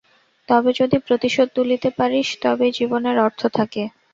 তবে 0.49 0.69
যদি 0.79 0.97
প্রতিশোধ 0.99 1.47
তুলিতে 1.55 1.89
পারিস 1.97 2.27
তবেই 2.43 2.71
জীবনের 2.77 3.17
অর্থ 3.19 3.41
থাকে। 3.57 3.83